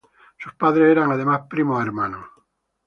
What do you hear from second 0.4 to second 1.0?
padres